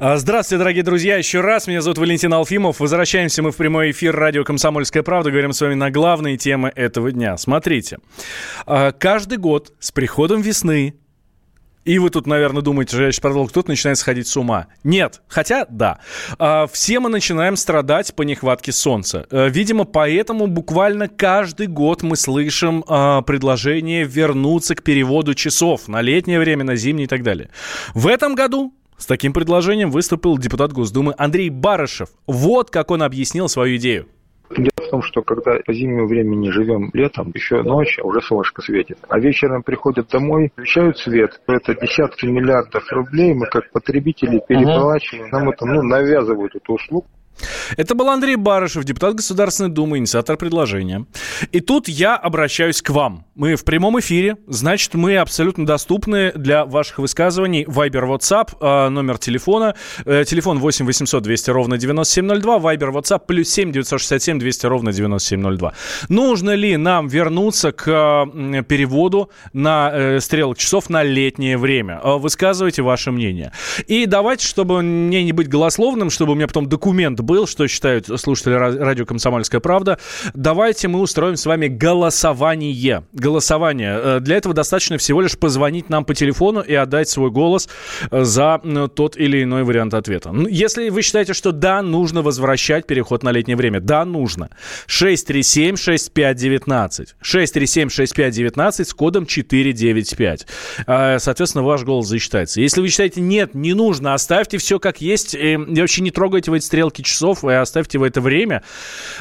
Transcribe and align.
А, 0.00 0.16
здравствуйте, 0.16 0.60
дорогие 0.60 0.84
друзья, 0.84 1.16
еще 1.16 1.40
раз. 1.40 1.66
Меня 1.66 1.80
зовут 1.80 1.98
Валентин 1.98 2.32
Алфимов. 2.32 2.78
Возвращаемся 2.78 3.42
мы 3.42 3.50
в 3.50 3.56
прямой 3.56 3.90
эфир 3.90 4.14
радио 4.14 4.44
«Комсомольская 4.44 5.02
правда». 5.02 5.32
Говорим 5.32 5.52
с 5.52 5.60
вами 5.60 5.74
на 5.74 5.90
главные 5.90 6.36
темы 6.36 6.70
этого 6.76 7.10
дня. 7.10 7.36
Смотрите, 7.36 7.98
а, 8.64 8.92
каждый 8.92 9.38
год 9.38 9.72
с 9.80 9.90
приходом 9.90 10.40
весны 10.40 10.94
и 11.84 11.98
вы 11.98 12.10
тут, 12.10 12.28
наверное, 12.28 12.62
думаете, 12.62 12.92
что 12.92 13.02
я 13.02 13.10
сейчас 13.10 13.20
продолжу, 13.20 13.48
кто-то 13.48 13.70
начинает 13.70 13.98
сходить 13.98 14.28
с 14.28 14.36
ума. 14.36 14.66
Нет. 14.84 15.22
Хотя, 15.26 15.66
да. 15.68 15.98
А, 16.38 16.68
все 16.68 17.00
мы 17.00 17.08
начинаем 17.08 17.56
страдать 17.56 18.14
по 18.14 18.22
нехватке 18.22 18.70
солнца. 18.70 19.26
Э, 19.32 19.48
видимо, 19.48 19.84
поэтому 19.84 20.46
буквально 20.46 21.08
каждый 21.08 21.66
год 21.66 22.02
мы 22.02 22.14
слышим 22.14 22.82
предложение 22.82 24.04
вернуться 24.04 24.76
к 24.76 24.82
переводу 24.84 25.34
часов 25.34 25.88
на 25.88 26.02
летнее 26.02 26.38
время, 26.38 26.62
на 26.62 26.76
зимнее 26.76 27.06
и 27.06 27.08
так 27.08 27.24
далее. 27.24 27.48
В 27.94 28.06
этом 28.06 28.36
году 28.36 28.74
с 28.98 29.06
таким 29.06 29.32
предложением 29.32 29.90
выступил 29.90 30.36
депутат 30.36 30.72
Госдумы 30.72 31.14
Андрей 31.16 31.48
Барышев. 31.48 32.10
Вот 32.26 32.70
как 32.70 32.90
он 32.90 33.02
объяснил 33.02 33.48
свою 33.48 33.76
идею. 33.76 34.06
Дело 34.56 34.70
в 34.76 34.90
том, 34.90 35.02
что 35.02 35.22
когда 35.22 35.58
по 35.64 35.72
зимнему 35.72 36.08
времени 36.08 36.50
живем 36.50 36.90
летом, 36.94 37.30
еще 37.34 37.62
ночь, 37.62 37.98
а 38.02 38.06
уже 38.06 38.22
солнышко 38.22 38.62
светит. 38.62 38.98
А 39.08 39.18
вечером 39.18 39.62
приходят 39.62 40.08
домой, 40.08 40.50
включают 40.52 40.98
свет. 40.98 41.40
Это 41.46 41.74
десятки 41.74 42.26
миллиардов 42.26 42.82
рублей 42.90 43.34
мы 43.34 43.46
как 43.46 43.70
потребители 43.70 44.40
переплачиваем. 44.48 45.30
Нам 45.30 45.50
это 45.50 45.66
ну, 45.66 45.82
навязывают 45.82 46.54
эту 46.56 46.74
услугу. 46.74 47.06
Это 47.76 47.94
был 47.94 48.08
Андрей 48.08 48.36
Барышев, 48.36 48.84
депутат 48.84 49.14
Государственной 49.14 49.70
Думы, 49.70 49.98
инициатор 49.98 50.36
предложения. 50.36 51.06
И 51.52 51.60
тут 51.60 51.88
я 51.88 52.16
обращаюсь 52.16 52.82
к 52.82 52.90
вам. 52.90 53.24
Мы 53.34 53.54
в 53.56 53.64
прямом 53.64 53.98
эфире, 54.00 54.36
значит, 54.46 54.94
мы 54.94 55.16
абсолютно 55.16 55.64
доступны 55.66 56.32
для 56.34 56.64
ваших 56.64 56.98
высказываний. 56.98 57.64
Вайбер, 57.66 58.04
WhatsApp, 58.04 58.56
э, 58.60 58.88
номер 58.88 59.18
телефона, 59.18 59.74
э, 60.04 60.24
телефон 60.26 60.58
8 60.58 60.86
800 60.86 61.22
200 61.22 61.50
ровно 61.50 61.78
9702, 61.78 62.58
Вайбер, 62.58 62.90
WhatsApp, 62.90 63.22
плюс 63.26 63.48
7 63.48 63.72
967 63.72 64.38
200 64.38 64.66
ровно 64.66 64.92
9702. 64.92 65.72
Нужно 66.08 66.54
ли 66.54 66.76
нам 66.76 67.08
вернуться 67.08 67.72
к 67.72 68.26
переводу 68.68 69.30
на 69.52 69.90
э, 69.92 70.20
стрелок 70.20 70.58
часов 70.58 70.90
на 70.90 71.02
летнее 71.02 71.58
время? 71.58 72.00
Э, 72.02 72.18
высказывайте 72.18 72.82
ваше 72.82 73.10
мнение. 73.10 73.52
И 73.86 74.06
давайте, 74.06 74.46
чтобы 74.46 74.82
мне 74.82 75.24
не 75.24 75.32
быть 75.32 75.48
голословным, 75.48 76.10
чтобы 76.10 76.32
у 76.32 76.34
меня 76.34 76.46
потом 76.46 76.68
документ 76.68 77.20
был, 77.28 77.46
что 77.46 77.68
считают 77.68 78.06
слушатели 78.18 78.54
радио 78.54 79.04
«Комсомольская 79.04 79.60
правда». 79.60 79.98
Давайте 80.32 80.88
мы 80.88 81.00
устроим 81.00 81.36
с 81.36 81.44
вами 81.44 81.68
голосование. 81.68 83.04
Голосование. 83.12 84.00
Э, 84.02 84.20
для 84.20 84.36
этого 84.36 84.54
достаточно 84.54 84.96
всего 84.96 85.20
лишь 85.20 85.36
позвонить 85.38 85.90
нам 85.90 86.06
по 86.06 86.14
телефону 86.14 86.62
и 86.62 86.72
отдать 86.74 87.10
свой 87.10 87.30
голос 87.30 87.68
э, 88.10 88.24
за 88.24 88.62
тот 88.94 89.18
или 89.18 89.42
иной 89.42 89.64
вариант 89.64 89.92
ответа. 89.92 90.32
Если 90.48 90.88
вы 90.88 91.02
считаете, 91.02 91.34
что 91.34 91.52
да, 91.52 91.82
нужно 91.82 92.22
возвращать 92.22 92.86
переход 92.86 93.22
на 93.22 93.30
летнее 93.30 93.58
время. 93.58 93.80
Да, 93.80 94.06
нужно. 94.06 94.48
637-6519. 94.88 97.08
637-6519 97.22 98.84
с 98.84 98.94
кодом 98.94 99.26
495. 99.26 100.46
Э, 100.86 101.18
соответственно, 101.18 101.62
ваш 101.62 101.82
голос 101.82 102.08
засчитается. 102.08 102.62
Если 102.62 102.80
вы 102.80 102.88
считаете, 102.88 103.20
нет, 103.20 103.54
не 103.54 103.74
нужно, 103.74 104.14
оставьте 104.14 104.56
все 104.56 104.78
как 104.78 105.02
есть 105.02 105.34
и 105.34 105.58
вообще 105.58 106.00
не 106.00 106.10
трогайте 106.10 106.50
в 106.50 106.54
эти 106.54 106.64
стрелки 106.64 107.02
часов, 107.08 107.44
и 107.44 107.52
оставьте 107.52 107.98
в 107.98 108.02
это 108.02 108.20
время. 108.20 108.62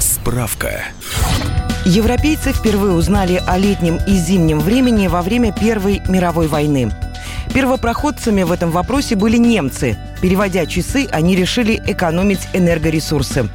Справка. 0.00 0.84
Европейцы 1.84 2.54
впервые 2.54 2.94
узнали 2.94 3.42
о 3.46 3.58
летнем 3.58 3.98
и 4.08 4.12
зимнем 4.12 4.58
времени 4.58 5.06
во 5.06 5.20
время 5.20 5.52
Первой 5.52 6.00
мировой 6.08 6.46
войны. 6.46 6.90
Первопроходцами 7.56 8.42
в 8.42 8.52
этом 8.52 8.70
вопросе 8.70 9.16
были 9.16 9.38
немцы. 9.38 9.96
Переводя 10.20 10.66
часы, 10.66 11.08
они 11.10 11.34
решили 11.34 11.82
экономить 11.86 12.48
энергоресурсы. 12.52 13.48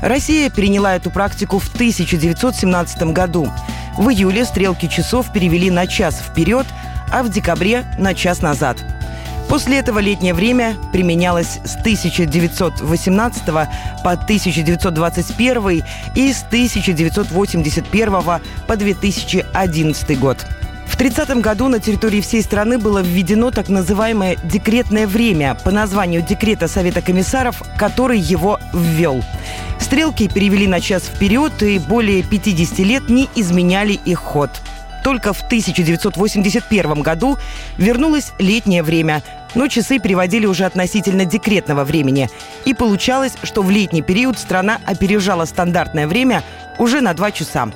Россия 0.00 0.48
переняла 0.48 0.94
эту 0.94 1.10
практику 1.10 1.58
в 1.58 1.68
1917 1.74 3.02
году. 3.12 3.52
В 3.98 4.10
июле 4.10 4.44
стрелки 4.44 4.86
часов 4.86 5.32
перевели 5.32 5.72
на 5.72 5.88
час 5.88 6.20
вперед, 6.20 6.68
а 7.12 7.24
в 7.24 7.30
декабре– 7.30 7.84
на 7.98 8.14
час 8.14 8.42
назад. 8.42 8.76
После 9.48 9.80
этого 9.80 9.98
летнее 9.98 10.32
время 10.32 10.76
применялось 10.92 11.58
с 11.64 11.74
1918 11.78 13.44
по 13.44 14.12
1921 14.12 15.82
и 16.14 16.32
с 16.32 16.44
1981 16.44 18.12
по 18.68 18.76
2011 18.76 20.20
год. 20.20 20.46
В 21.00 21.02
30 21.02 21.40
году 21.40 21.68
на 21.68 21.80
территории 21.80 22.20
всей 22.20 22.42
страны 22.42 22.76
было 22.76 22.98
введено 22.98 23.50
так 23.50 23.70
называемое 23.70 24.36
декретное 24.44 25.06
время 25.06 25.54
по 25.64 25.70
названию 25.70 26.20
декрета 26.20 26.68
Совета 26.68 27.00
комиссаров, 27.00 27.62
который 27.78 28.18
его 28.18 28.60
ввел. 28.74 29.24
Стрелки 29.78 30.28
перевели 30.28 30.66
на 30.66 30.78
час 30.78 31.04
вперед 31.04 31.62
и 31.62 31.78
более 31.78 32.22
50 32.22 32.80
лет 32.80 33.08
не 33.08 33.30
изменяли 33.34 33.94
их 33.94 34.18
ход. 34.18 34.50
Только 35.02 35.32
в 35.32 35.40
1981 35.40 37.00
году 37.00 37.38
вернулось 37.78 38.32
летнее 38.38 38.82
время, 38.82 39.22
но 39.54 39.68
часы 39.68 40.00
переводили 40.00 40.44
уже 40.44 40.66
относительно 40.66 41.24
декретного 41.24 41.84
времени. 41.84 42.28
И 42.66 42.74
получалось, 42.74 43.32
что 43.42 43.62
в 43.62 43.70
летний 43.70 44.02
период 44.02 44.38
страна 44.38 44.78
опережала 44.84 45.46
стандартное 45.46 46.06
время 46.06 46.42
уже 46.76 47.00
на 47.00 47.14
два 47.14 47.30
часа. 47.32 47.70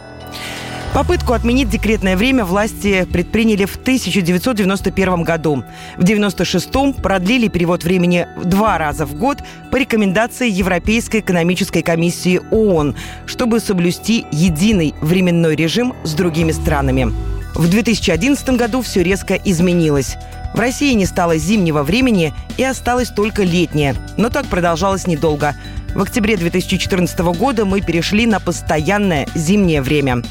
Попытку 0.94 1.32
отменить 1.32 1.70
декретное 1.70 2.16
время 2.16 2.44
власти 2.44 3.04
предприняли 3.12 3.64
в 3.64 3.74
1991 3.74 5.24
году. 5.24 5.64
В 5.96 6.04
1996-м 6.04 6.92
продлили 6.94 7.48
перевод 7.48 7.82
времени 7.82 8.28
два 8.44 8.78
раза 8.78 9.04
в 9.04 9.16
год 9.16 9.38
по 9.72 9.76
рекомендации 9.76 10.48
Европейской 10.48 11.18
экономической 11.18 11.82
комиссии 11.82 12.40
ООН, 12.52 12.94
чтобы 13.26 13.58
соблюсти 13.58 14.24
единый 14.30 14.94
временной 15.00 15.56
режим 15.56 15.94
с 16.04 16.14
другими 16.14 16.52
странами. 16.52 17.12
В 17.56 17.68
2011 17.68 18.50
году 18.50 18.80
все 18.80 19.02
резко 19.02 19.34
изменилось. 19.34 20.14
В 20.54 20.60
России 20.60 20.92
не 20.92 21.06
стало 21.06 21.38
зимнего 21.38 21.82
времени 21.82 22.32
и 22.56 22.62
осталось 22.62 23.08
только 23.08 23.42
летнее. 23.42 23.96
Но 24.16 24.30
так 24.30 24.46
продолжалось 24.46 25.08
недолго. 25.08 25.56
В 25.96 26.02
октябре 26.02 26.36
2014 26.36 27.18
года 27.36 27.64
мы 27.64 27.80
перешли 27.80 28.26
на 28.26 28.38
постоянное 28.38 29.26
зимнее 29.34 29.82
время. 29.82 30.22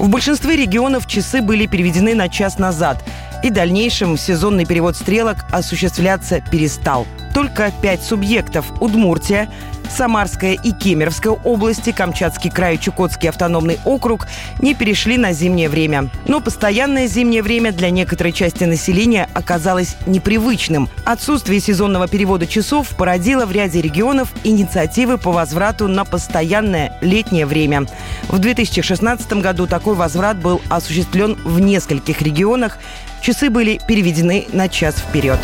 В 0.00 0.08
большинстве 0.08 0.56
регионов 0.56 1.06
часы 1.06 1.42
были 1.42 1.66
переведены 1.66 2.14
на 2.14 2.30
час 2.30 2.58
назад, 2.58 3.04
и 3.44 3.50
в 3.50 3.52
дальнейшем 3.52 4.16
сезонный 4.16 4.64
перевод 4.64 4.96
стрелок 4.96 5.44
осуществляться 5.52 6.40
перестал. 6.40 7.06
Только 7.34 7.70
пять 7.82 8.02
субъектов– 8.02 8.64
Удмуртия, 8.80 9.50
Самарская 9.96 10.52
и 10.54 10.72
Кемеровская 10.72 11.32
области, 11.32 11.92
Камчатский 11.92 12.50
край 12.50 12.76
и 12.76 12.80
Чукотский 12.80 13.28
автономный 13.28 13.78
округ 13.84 14.26
не 14.60 14.74
перешли 14.74 15.18
на 15.18 15.32
зимнее 15.32 15.68
время. 15.68 16.08
Но 16.26 16.40
постоянное 16.40 17.06
зимнее 17.06 17.42
время 17.42 17.72
для 17.72 17.90
некоторой 17.90 18.32
части 18.32 18.64
населения 18.64 19.28
оказалось 19.34 19.96
непривычным. 20.06 20.88
Отсутствие 21.04 21.60
сезонного 21.60 22.08
перевода 22.08 22.46
часов 22.46 22.88
породило 22.96 23.46
в 23.46 23.52
ряде 23.52 23.80
регионов 23.80 24.32
инициативы 24.44 25.18
по 25.18 25.32
возврату 25.32 25.88
на 25.88 26.04
постоянное 26.04 26.96
летнее 27.00 27.46
время. 27.46 27.86
В 28.28 28.38
2016 28.38 29.32
году 29.34 29.66
такой 29.66 29.94
возврат 29.94 30.38
был 30.38 30.60
осуществлен 30.68 31.36
в 31.44 31.60
нескольких 31.60 32.22
регионах. 32.22 32.78
Часы 33.20 33.50
были 33.50 33.80
переведены 33.86 34.46
на 34.52 34.68
час 34.68 34.94
вперед. 34.96 35.38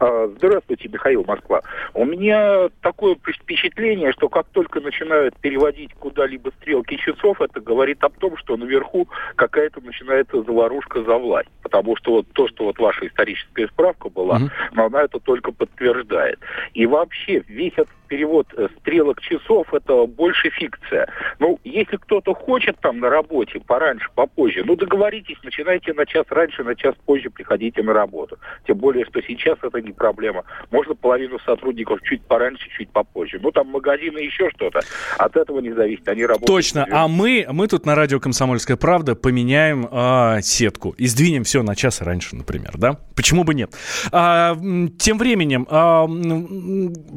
А, 0.00 0.28
здравствуйте, 0.36 0.88
Михаил 0.88 1.24
Москва. 1.26 1.62
У 1.92 2.04
меня 2.04 2.68
такое 2.80 3.16
впечатление, 3.16 4.12
что 4.12 4.28
как 4.28 4.46
только 4.48 4.80
начинают 4.80 5.36
переводить 5.38 5.94
куда-либо 5.94 6.50
стрелки 6.60 6.96
часов, 6.96 7.40
это 7.40 7.60
говорит 7.60 8.02
о 8.02 8.10
том, 8.10 8.36
что 8.36 8.56
наверху 8.56 9.08
какая-то 9.36 9.80
начинается 9.80 10.42
заварушка 10.42 11.02
за 11.02 11.16
власть. 11.16 11.50
Потому 11.62 11.96
что 11.96 12.12
вот 12.12 12.26
то, 12.32 12.48
что 12.48 12.64
вот 12.64 12.78
ваша 12.78 13.06
историческая 13.06 13.68
справка 13.68 14.08
была, 14.08 14.38
mm-hmm. 14.38 14.50
но 14.72 14.86
она 14.86 15.02
это 15.02 15.20
только 15.20 15.52
подтверждает. 15.52 16.38
И 16.72 16.86
вообще 16.86 17.42
весь 17.48 17.72
этот 17.72 17.88
перевод 18.08 18.46
э, 18.56 18.68
стрелок 18.80 19.20
часов 19.20 19.72
это 19.74 20.06
больше 20.06 20.50
фикция. 20.50 21.08
Ну, 21.38 21.58
если 21.64 21.96
кто-то 21.96 22.34
хочет 22.34 22.78
там 22.80 23.00
на 23.00 23.10
работе 23.10 23.60
пораньше, 23.60 24.08
попозже, 24.14 24.62
ну 24.64 24.76
договоритесь, 24.76 25.36
начинайте 25.42 25.92
на 25.94 26.06
час 26.06 26.24
раньше, 26.30 26.62
на 26.62 26.74
час 26.76 26.94
позже 27.06 27.30
приходите 27.30 27.82
на 27.82 27.92
работу. 27.92 28.38
Тем 28.66 28.78
более, 28.78 29.04
что 29.06 29.20
сейчас 29.22 29.58
это 29.62 29.80
не 29.84 29.92
проблема. 29.92 30.44
Можно 30.70 30.94
половину 30.94 31.38
сотрудников 31.40 32.00
чуть 32.02 32.22
пораньше, 32.22 32.68
чуть 32.76 32.90
попозже. 32.90 33.38
Ну, 33.40 33.50
там 33.52 33.68
магазины, 33.68 34.18
еще 34.18 34.50
что-то. 34.50 34.80
От 35.18 35.36
этого 35.36 35.60
не 35.60 35.72
зависит. 35.72 36.08
Они 36.08 36.24
работают. 36.24 36.46
Точно. 36.46 36.86
А 36.90 37.08
мы, 37.08 37.46
мы 37.50 37.68
тут 37.68 37.86
на 37.86 37.94
радио 37.94 38.20
«Комсомольская 38.20 38.76
правда» 38.76 39.14
поменяем 39.14 39.88
э, 39.90 40.40
сетку 40.42 40.94
и 40.96 41.06
сдвинем 41.06 41.44
все 41.44 41.62
на 41.62 41.76
час 41.76 42.00
раньше, 42.00 42.36
например, 42.36 42.72
да? 42.76 42.98
Почему 43.14 43.44
бы 43.44 43.54
нет? 43.54 43.72
А, 44.12 44.56
тем 44.98 45.18
временем 45.18 45.66
а, 45.70 46.06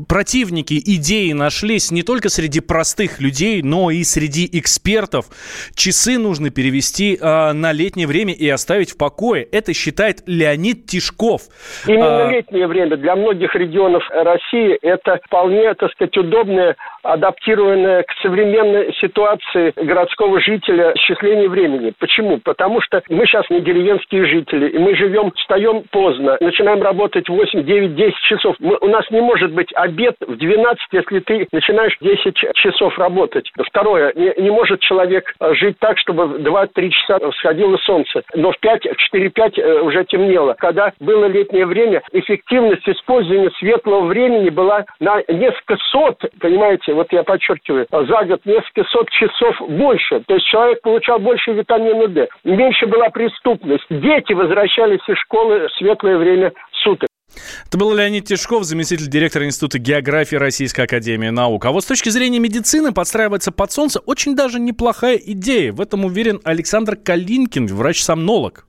противники 0.08 0.80
идеи 0.84 1.32
нашлись 1.32 1.92
не 1.92 2.04
только 2.04 2.30
среди 2.30 2.60
простых 2.60 3.20
людей, 3.20 3.62
но 3.62 3.92
и 3.92 4.04
среди 4.04 4.48
экспертов. 4.52 5.28
Часы 5.76 6.18
нужно 6.18 6.50
перевести 6.50 7.18
а, 7.20 7.54
на 7.54 7.72
летнее 7.72 8.08
время 8.08 8.34
и 8.34 8.48
оставить 8.48 8.92
в 8.92 8.98
покое. 8.98 9.44
Это 9.44 9.74
считает 9.74 10.24
Леонид 10.26 10.86
Тишков. 10.86 11.44
Именно 11.88 12.28
а... 12.28 12.32
летнее 12.32 12.57
время. 12.66 12.98
Для 12.98 13.16
многих 13.16 13.54
регионов 13.56 14.04
России 14.10 14.74
это 14.82 15.20
вполне, 15.26 15.74
так 15.76 15.92
сказать, 15.92 16.18
удобное 16.18 16.76
адаптированное 17.08 18.04
к 18.04 18.12
современной 18.22 18.94
ситуации 19.00 19.74
городского 19.76 20.42
жителя 20.42 20.94
счисление 20.98 21.48
времени. 21.48 21.94
Почему? 22.00 22.40
Потому 22.44 22.82
что 22.82 23.02
мы 23.10 23.26
сейчас 23.26 23.50
не 23.50 23.62
деревенские 23.62 24.26
жители, 24.26 24.70
и 24.70 24.78
мы 24.78 24.96
живем, 24.96 25.32
встаем 25.36 25.84
поздно, 25.92 26.38
начинаем 26.42 26.82
работать 26.82 27.30
8, 27.30 27.64
9, 27.64 27.96
10 27.96 28.16
часов. 28.28 28.56
Мы, 28.60 28.78
у 28.82 28.88
нас 28.88 29.10
не 29.10 29.22
может 29.22 29.52
быть 29.54 29.72
обед 29.74 30.16
в 30.20 30.36
12, 30.36 30.80
если 30.92 31.20
ты 31.20 31.48
начинаешь 31.52 31.96
10 32.02 32.36
часов 32.56 32.98
работать. 33.00 33.50
Второе, 33.68 34.12
не, 34.16 34.34
не 34.42 34.52
может 34.52 34.82
человек 34.82 35.34
жить 35.54 35.78
так, 35.80 35.98
чтобы 36.00 36.26
в 36.26 36.36
2-3 36.42 36.90
часа 36.90 37.32
всходило 37.32 37.78
солнце, 37.78 38.24
но 38.36 38.52
в 38.52 38.60
5, 38.60 38.84
в 38.84 39.16
4-5 39.16 39.62
э, 39.62 39.82
уже 39.82 40.04
темнело. 40.06 40.56
Когда 40.60 40.92
было 41.00 41.26
летнее 41.26 41.66
время, 41.66 42.02
эффективность 42.12 42.88
использования 42.88 43.52
светлого 43.60 44.06
времени 44.06 44.50
была 44.50 44.86
на 45.00 45.22
несколько 45.28 45.78
сот, 45.92 46.18
понимаете, 46.42 46.97
вот 46.98 47.08
я 47.12 47.24
подчеркиваю, 47.24 47.86
за 47.92 48.26
год 48.26 48.42
несколько 48.46 48.84
сот 48.90 49.08
часов 49.12 49.56
больше. 49.70 50.24
То 50.26 50.34
есть 50.34 50.48
человек 50.48 50.82
получал 50.82 51.20
больше 51.20 51.52
витамина 51.52 52.08
D. 52.08 52.28
Меньше 52.44 52.88
была 52.88 53.10
преступность. 53.10 53.86
Дети 53.90 54.34
возвращались 54.34 55.08
из 55.08 55.18
школы 55.20 55.68
в 55.68 55.72
светлое 55.78 56.18
время 56.18 56.52
суток. 56.84 57.08
Это 57.68 57.78
был 57.78 57.94
Леонид 57.94 58.26
Тишков, 58.26 58.64
заместитель 58.64 59.08
директора 59.08 59.46
Института 59.46 59.78
географии 59.78 60.38
Российской 60.38 60.82
Академии 60.82 61.30
Наук. 61.30 61.66
А 61.66 61.72
вот 61.72 61.84
с 61.84 61.88
точки 61.88 62.10
зрения 62.10 62.40
медицины 62.40 62.92
подстраиваться 62.92 63.52
под 63.52 63.72
солнце 63.72 64.00
очень 64.00 64.36
даже 64.36 64.60
неплохая 64.60 65.18
идея. 65.18 65.74
В 65.74 65.82
этом 65.82 66.06
уверен 66.06 66.40
Александр 66.44 66.96
Калинкин, 66.96 67.68
врач-сомнолог. 67.68 68.66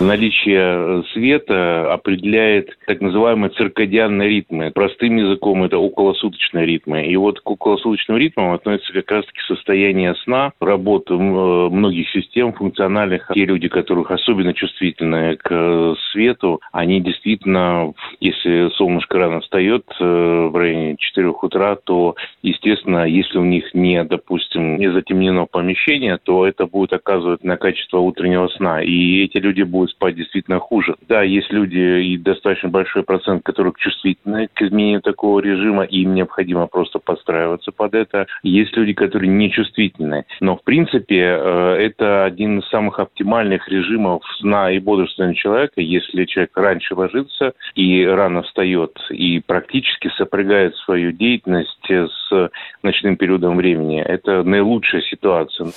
Наличие 0.00 0.58
э, 0.58 1.02
света 1.12 1.92
определяет 1.92 2.76
так 2.86 3.00
называемые 3.00 3.50
циркадианные 3.50 4.28
ритмы. 4.28 4.72
Простым 4.72 5.16
языком 5.16 5.62
это 5.62 5.78
околосуточные 5.78 6.66
ритмы. 6.66 7.06
И 7.06 7.16
вот 7.16 7.40
к 7.40 7.48
околосуточным 7.48 8.16
ритмам 8.16 8.52
относится 8.52 8.92
как 8.92 9.10
раз-таки 9.10 9.38
состояние 9.46 10.14
сна, 10.24 10.52
работа 10.60 11.14
э, 11.14 11.16
многих 11.16 12.10
систем 12.10 12.52
функциональных. 12.54 13.30
Те 13.34 13.44
люди, 13.44 13.68
которых 13.68 14.10
особенно 14.10 14.52
чувствительны 14.52 15.36
к 15.36 15.48
э, 15.50 15.94
свету, 16.12 16.60
они 16.72 17.00
действительно, 17.00 17.92
если 18.20 18.70
солнышко 18.70 19.18
рано 19.18 19.40
встает 19.40 19.84
в 19.98 20.56
районе 20.56 20.96
4 20.98 21.28
утра, 21.28 21.76
то, 21.76 22.16
естественно, 22.42 23.06
если 23.06 23.38
у 23.38 23.44
них 23.44 23.72
не, 23.74 24.02
допустим, 24.04 24.76
не 24.76 24.90
затемнено 24.90 25.46
помещение, 25.46 26.18
то 26.22 26.46
это 26.46 26.66
будет 26.66 26.92
оказывать 26.92 27.44
на 27.44 27.56
качество 27.56 27.98
утреннего 27.98 28.48
сна. 28.48 28.82
И 28.82 29.24
эти 29.24 29.38
люди 29.38 29.62
будут 29.62 29.83
будут 29.84 29.90
спать 29.90 30.16
действительно 30.16 30.58
хуже. 30.58 30.96
Да, 31.08 31.22
есть 31.22 31.52
люди 31.52 31.76
и 31.76 32.16
достаточно 32.16 32.68
большой 32.68 33.02
процент, 33.02 33.42
которых 33.42 33.76
чувствительны 33.78 34.48
к 34.52 34.62
изменению 34.62 35.02
такого 35.02 35.40
режима, 35.40 35.84
и 35.84 36.02
им 36.02 36.14
необходимо 36.14 36.66
просто 36.66 36.98
подстраиваться 36.98 37.70
под 37.70 37.94
это. 37.94 38.26
Есть 38.42 38.76
люди, 38.76 38.94
которые 38.94 39.30
нечувствительны. 39.30 40.24
Но, 40.40 40.56
в 40.56 40.62
принципе, 40.62 41.20
э, 41.20 41.76
это 41.80 42.24
один 42.24 42.60
из 42.60 42.68
самых 42.68 42.98
оптимальных 42.98 43.68
режимов 43.68 44.22
сна 44.40 44.70
и 44.70 44.78
бодрствования 44.78 45.34
человека, 45.34 45.80
если 45.80 46.24
человек 46.24 46.56
раньше 46.56 46.94
ложится 46.94 47.52
и 47.74 48.04
рано 48.04 48.42
встает, 48.42 48.96
и 49.10 49.40
практически 49.40 50.10
сопрягает 50.16 50.74
свою 50.76 51.12
деятельность 51.12 51.70
с 51.90 52.50
ночным 52.82 53.16
периодом 53.16 53.56
времени. 53.56 54.00
Это 54.00 54.42
наилучшая 54.42 55.02
ситуация. 55.02 55.68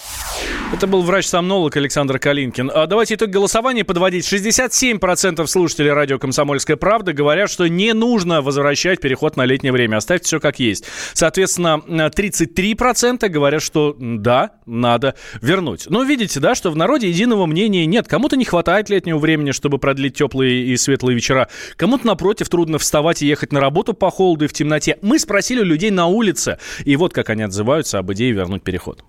Это 0.74 0.88
был 0.88 1.02
врач-сомнолог 1.02 1.76
Александр 1.76 2.20
Калинкин. 2.20 2.72
А 2.74 2.88
давайте 2.88 3.16
итог 3.16 3.30
голосования 3.30 3.84
подводить. 3.98 4.32
67% 4.32 5.48
слушателей 5.48 5.92
радио 5.92 6.20
«Комсомольская 6.20 6.78
правда» 6.78 7.14
говорят, 7.14 7.50
что 7.50 7.68
не 7.68 7.94
нужно 7.94 8.44
возвращать 8.44 9.02
переход 9.02 9.38
на 9.38 9.46
летнее 9.46 9.72
время. 9.74 9.98
Оставьте 9.98 10.28
все 10.28 10.40
как 10.40 10.60
есть. 10.60 10.86
Соответственно, 11.14 11.82
33% 11.88 13.28
говорят, 13.30 13.64
что 13.64 13.96
да, 14.00 14.52
надо 14.68 15.16
вернуть. 15.42 15.88
Но 15.90 16.04
видите, 16.04 16.40
да, 16.40 16.54
что 16.54 16.70
в 16.70 16.76
народе 16.76 17.10
единого 17.10 17.48
мнения 17.48 17.88
нет. 17.88 18.08
Кому-то 18.08 18.38
не 18.38 18.46
хватает 18.46 18.92
летнего 18.92 19.18
времени, 19.18 19.50
чтобы 19.50 19.80
продлить 19.80 20.14
теплые 20.14 20.66
и 20.66 20.78
светлые 20.78 21.16
вечера. 21.16 21.50
Кому-то, 21.76 22.06
напротив, 22.06 22.50
трудно 22.50 22.78
вставать 22.78 23.24
и 23.24 23.26
ехать 23.26 23.52
на 23.52 23.60
работу 23.60 23.96
по 23.96 24.12
холоду 24.12 24.46
и 24.46 24.48
в 24.48 24.54
темноте. 24.54 25.00
Мы 25.02 25.18
спросили 25.18 25.62
у 25.62 25.66
людей 25.66 25.90
на 25.90 26.06
улице. 26.06 26.60
И 26.86 26.96
вот 26.98 27.14
как 27.14 27.32
они 27.32 27.42
отзываются 27.42 27.98
об 27.98 28.14
идее 28.14 28.32
вернуть 28.32 28.62
переход. 28.62 29.04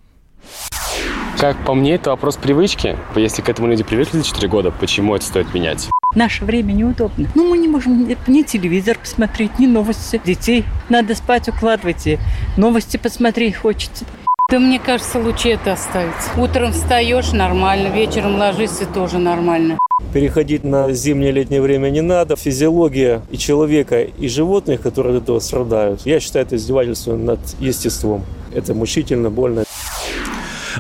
Как 1.38 1.57
по 1.64 1.73
мне, 1.73 1.95
это 1.95 2.11
вопрос 2.11 2.37
привычки. 2.37 2.97
Если 3.14 3.42
к 3.42 3.49
этому 3.49 3.68
люди 3.68 3.85
привыкли 3.85 4.18
за 4.18 4.25
4 4.25 4.49
года, 4.49 4.73
почему 4.73 5.14
это 5.14 5.25
стоит 5.25 5.54
менять? 5.54 5.88
Наше 6.16 6.45
время 6.45 6.73
неудобно. 6.73 7.28
Ну, 7.37 7.49
мы 7.50 7.59
не 7.59 7.68
можем 7.68 8.09
ни 8.26 8.42
телевизор 8.42 8.99
посмотреть, 8.99 9.57
ни 9.61 9.66
новости. 9.66 10.21
Детей 10.25 10.64
надо 10.88 11.14
спать 11.14 11.49
укладывать, 11.49 12.09
и 12.09 12.18
новости 12.57 12.97
посмотреть 12.97 13.54
хочется. 13.54 14.04
Да 14.50 14.59
мне 14.59 14.80
кажется, 14.80 15.21
лучше 15.21 15.50
это 15.50 15.75
оставить. 15.75 16.12
Утром 16.37 16.73
встаешь 16.73 17.30
нормально, 17.30 17.95
вечером 17.95 18.37
ложишься 18.37 18.87
тоже 18.87 19.18
нормально. 19.18 19.78
Переходить 20.12 20.64
на 20.64 20.90
зимнее 20.90 21.30
летнее 21.30 21.61
время 21.61 21.90
не 21.90 22.00
надо. 22.00 22.35
Физиология 22.35 23.23
и 23.30 23.38
человека, 23.38 24.02
и 24.02 24.26
животных, 24.26 24.80
которые 24.80 25.18
от 25.18 25.23
этого 25.23 25.38
страдают, 25.38 26.00
я 26.04 26.18
считаю 26.18 26.47
это 26.47 26.57
издевательством 26.57 27.25
над 27.25 27.38
естеством. 27.61 28.25
Это 28.52 28.75
мучительно, 28.75 29.30
больно. 29.30 29.62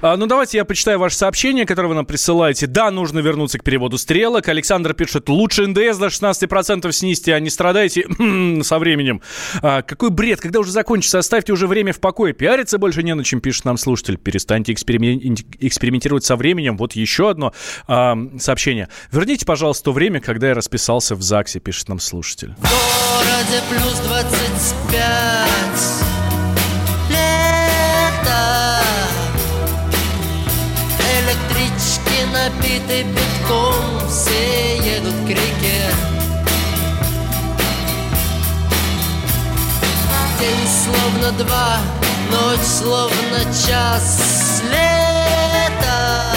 А, 0.02 0.16
ну, 0.16 0.26
давайте 0.26 0.58
я 0.58 0.64
почитаю 0.64 0.98
ваше 0.98 1.16
сообщение, 1.16 1.66
которое 1.66 1.88
вы 1.88 1.94
нам 1.94 2.06
присылаете. 2.06 2.66
Да, 2.66 2.90
нужно 2.90 3.20
вернуться 3.20 3.58
к 3.58 3.64
переводу 3.64 3.98
стрелок. 3.98 4.48
Александр 4.48 4.94
пишет, 4.94 5.28
лучше 5.28 5.66
НДС 5.66 5.98
до 5.98 6.06
16% 6.06 6.90
снизьте, 6.92 7.34
а 7.34 7.40
не 7.40 7.50
страдайте 7.50 8.06
со 8.62 8.78
временем. 8.78 9.20
А, 9.62 9.82
какой 9.82 10.10
бред, 10.10 10.40
когда 10.40 10.60
уже 10.60 10.70
закончится, 10.70 11.18
оставьте 11.18 11.52
уже 11.52 11.66
время 11.66 11.92
в 11.92 12.00
покое. 12.00 12.32
Пиариться 12.32 12.78
больше 12.78 13.02
не 13.02 13.14
на 13.14 13.24
чем, 13.24 13.40
пишет 13.40 13.64
нам 13.64 13.76
слушатель. 13.76 14.16
Перестаньте 14.16 14.72
экспериментировать 14.72 16.24
со 16.24 16.36
временем. 16.36 16.76
Вот 16.76 16.92
еще 16.92 17.30
одно 17.30 17.52
а, 17.86 18.16
сообщение. 18.38 18.88
Верните, 19.10 19.44
пожалуйста, 19.44 19.88
то 19.88 19.92
время, 19.92 20.20
когда 20.20 20.48
я 20.48 20.54
расписался 20.54 21.14
в 21.14 21.22
ЗАГСе, 21.22 21.60
пишет 21.60 21.88
нам 21.88 21.98
слушатель. 21.98 22.54
В 22.58 22.60
городе 22.60 23.62
плюс 23.70 23.98
25 24.00 26.07
Электрички 32.48 32.78
набиты 32.88 33.02
битком 33.02 34.08
Все 34.08 34.76
едут 34.78 35.14
к 35.26 35.28
реке. 35.28 35.90
День 40.40 40.68
словно 40.84 41.32
два, 41.32 41.78
ночь 42.30 42.66
словно 42.66 43.40
час. 43.66 44.62
Лето. 44.70 46.34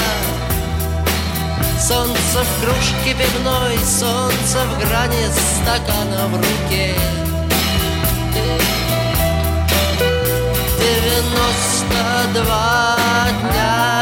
Солнце 1.80 2.44
в 2.44 2.63
кружке 2.63 3.13
пивной, 3.13 3.77
солнце 3.77 4.65
в 4.65 4.80
грани 4.80 5.27
стакана 5.62 6.27
в 6.27 6.36
руке. 6.36 6.96
Девяносто 10.80 12.41
два 12.41 12.98
дня 13.41 14.00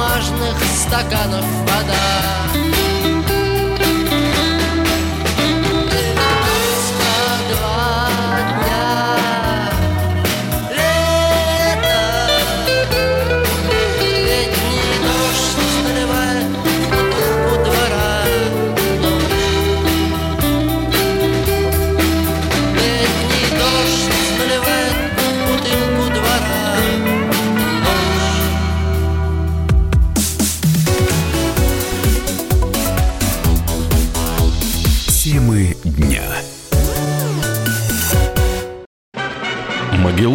бумажных 0.00 0.56
стаканов 0.64 1.44
вода 1.44 2.69